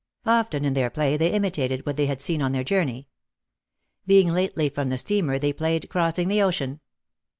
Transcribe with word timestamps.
Often 0.25 0.65
in 0.65 0.73
their 0.73 0.89
play 0.89 1.15
they 1.15 1.31
imitated 1.31 1.85
what 1.85 1.95
they 1.95 2.07
had 2.07 2.21
seen 2.23 2.41
on 2.41 2.53
their 2.53 2.63
journey. 2.63 3.07
Being 4.07 4.31
lately 4.33 4.67
from 4.67 4.89
the 4.89 4.97
steamer 4.97 5.37
they 5.37 5.53
played 5.53 5.89
"crossing 5.91 6.27
the 6.27 6.41
ocean." 6.41 6.79